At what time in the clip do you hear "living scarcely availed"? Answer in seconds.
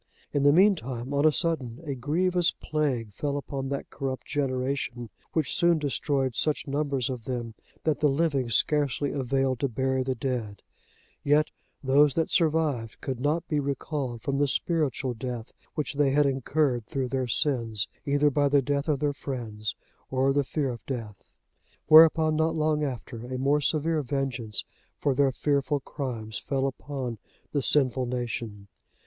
8.09-9.59